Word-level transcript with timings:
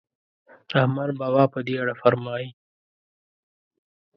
رحمان 0.75 1.09
بابا 1.19 1.43
په 1.53 1.59
دې 1.67 1.75
اړه 1.81 1.93
فرمایي. 2.01 2.49